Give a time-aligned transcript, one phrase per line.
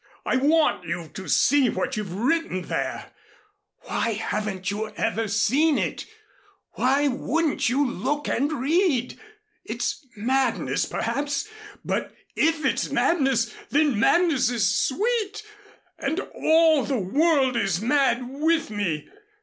[0.25, 3.11] I want you to see what you've written there.
[3.81, 6.07] Why haven't you ever seen it?
[6.71, 9.19] Why wouldn't you look and read?
[9.63, 11.47] It's madness, perhaps;
[11.85, 15.43] but if it's madness, then madness is sweet
[15.99, 19.07] and all the world is mad with me.